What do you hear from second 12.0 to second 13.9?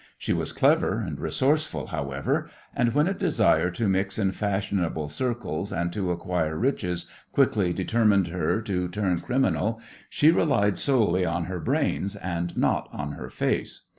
and not on her face.